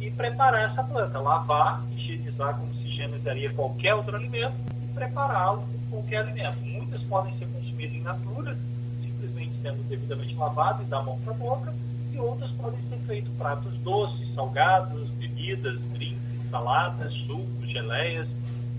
[0.00, 6.18] e preparar essa planta, lavar, higienizar como higienizaria qualquer outro alimento, e prepará-lo com qualquer
[6.18, 6.58] alimento.
[6.60, 8.56] Muitas podem ser consumidas in natura,
[9.00, 11.74] simplesmente sendo devidamente lavado e da mão para a boca,
[12.12, 18.28] e outras podem ser feitos pratos doces, salgados, bebidas, drinks, saladas, sucos, geleias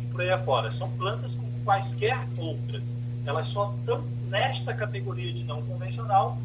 [0.02, 0.72] e por aí afora.
[0.78, 2.84] São plantas como quaisquer outras.
[3.26, 6.38] Elas só estão nesta categoria de não convencional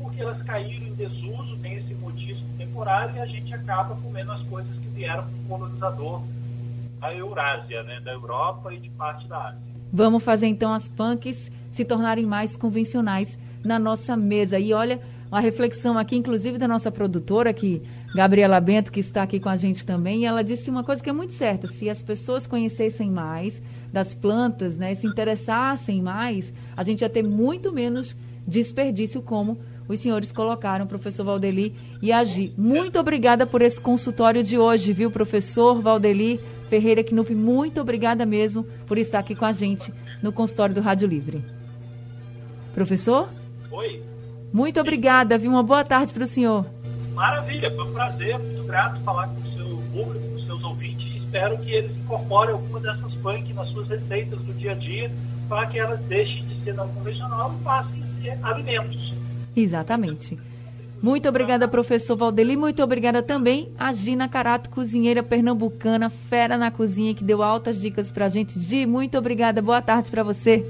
[0.00, 4.42] porque elas caíram em desuso, tem esse modismo temporário e a gente acaba comendo as
[4.42, 6.22] coisas que vieram do colonizador
[7.02, 9.60] da Eurásia, né, da Europa e de parte da Ásia.
[9.92, 14.56] Vamos fazer então as punks se tornarem mais convencionais na nossa mesa.
[14.58, 17.82] E olha, uma reflexão aqui, inclusive da nossa produtora, aqui,
[18.14, 21.12] Gabriela Bento, que está aqui com a gente também, ela disse uma coisa que é
[21.12, 23.60] muito certa: se as pessoas conhecessem mais
[23.92, 29.98] das plantas, né, se interessassem mais, a gente ia ter muito menos desperdício, como os
[29.98, 32.54] senhores colocaram, professor Valdeli e Agi.
[32.56, 36.40] Muito obrigada por esse consultório de hoje, viu, professor Valdeli
[36.72, 39.92] Ferreira Knup, muito obrigada mesmo por estar aqui com a gente
[40.22, 41.44] no consultório do Rádio Livre.
[42.72, 43.28] Professor?
[43.70, 44.02] Oi.
[44.50, 45.50] Muito obrigada, viu?
[45.50, 46.64] Uma boa tarde para o senhor.
[47.12, 51.14] Maravilha, foi um prazer, muito grato falar com o seu público, com os seus ouvintes
[51.16, 55.10] espero que eles incorporem alguma dessas funk nas suas receitas do dia a dia
[55.50, 59.12] para que elas deixem de ser não convencional e passem a ser alimentos.
[59.54, 60.38] Exatamente.
[61.02, 62.56] Muito obrigada, professor Valdeli.
[62.56, 68.12] Muito obrigada também a Gina Carato, cozinheira pernambucana, fera na cozinha, que deu altas dicas
[68.12, 68.60] para a gente.
[68.60, 69.60] Gi, muito obrigada.
[69.60, 70.64] Boa tarde para você.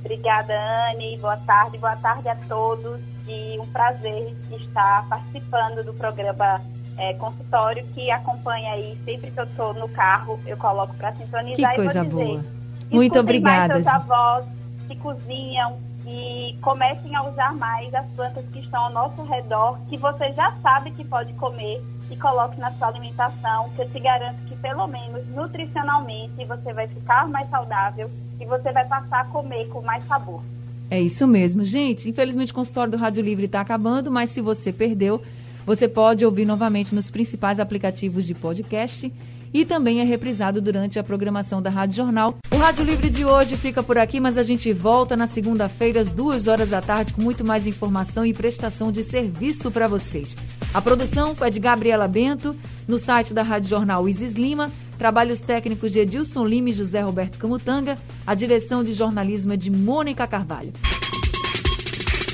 [0.00, 0.54] Obrigada,
[0.90, 1.16] Anne.
[1.18, 3.00] Boa tarde, boa tarde a todos.
[3.28, 6.60] E um prazer estar participando do programa
[6.96, 8.98] é, consultório que acompanha aí.
[9.04, 12.40] Sempre que eu estou no carro, eu coloco para sintonizar que coisa e vou dizer.
[12.40, 12.44] Boa.
[12.90, 13.74] Muito obrigada.
[13.74, 14.44] Mais seus avós
[14.88, 15.78] que cozinham
[16.08, 20.56] e comecem a usar mais as plantas que estão ao nosso redor, que você já
[20.62, 24.86] sabe que pode comer e coloque na sua alimentação, que eu te garanto que pelo
[24.86, 30.02] menos nutricionalmente você vai ficar mais saudável e você vai passar a comer com mais
[30.06, 30.42] sabor.
[30.90, 32.08] É isso mesmo, gente.
[32.08, 35.22] Infelizmente o consultório do Rádio Livre está acabando, mas se você perdeu,
[35.66, 39.12] você pode ouvir novamente nos principais aplicativos de podcast
[39.52, 42.36] e também é reprisado durante a programação da Rádio Jornal.
[42.52, 46.10] O Rádio Livre de hoje fica por aqui, mas a gente volta na segunda-feira às
[46.10, 50.36] duas horas da tarde com muito mais informação e prestação de serviço para vocês.
[50.74, 52.54] A produção foi de Gabriela Bento,
[52.86, 57.38] no site da Rádio Jornal Isis Lima, trabalhos técnicos de Edilson Lima e José Roberto
[57.38, 57.96] Camutanga,
[58.26, 60.72] a direção de jornalismo é de Mônica Carvalho.